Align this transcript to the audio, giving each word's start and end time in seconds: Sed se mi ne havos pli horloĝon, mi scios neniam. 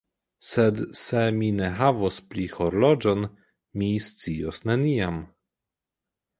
Sed 0.51 0.79
se 0.99 1.21
mi 1.35 1.49
ne 1.57 1.67
havos 1.81 2.17
pli 2.33 2.47
horloĝon, 2.55 3.29
mi 3.83 3.93
scios 4.09 4.65
neniam. 4.73 5.25